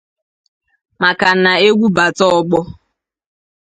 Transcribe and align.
maka 1.01 1.29
na 1.43 1.51
egwu 1.67 1.87
bata 1.95 2.23
ọgbọ 2.39 2.59